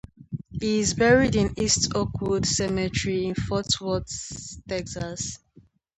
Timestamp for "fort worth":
3.35-4.59